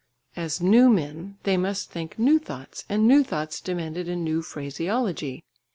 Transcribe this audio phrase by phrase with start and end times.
[0.35, 5.43] As new men, they must think new thoughts, and new thoughts demanded a new phraseology.